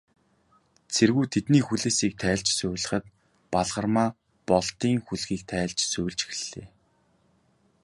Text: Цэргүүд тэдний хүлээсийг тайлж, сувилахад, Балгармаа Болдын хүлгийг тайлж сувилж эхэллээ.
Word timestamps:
Цэргүүд 0.93 1.29
тэдний 1.33 1.63
хүлээсийг 1.65 2.13
тайлж, 2.23 2.47
сувилахад, 2.59 3.05
Балгармаа 3.53 4.09
Болдын 4.47 4.97
хүлгийг 5.07 5.41
тайлж 5.51 5.77
сувилж 5.93 6.19
эхэллээ. 6.29 6.67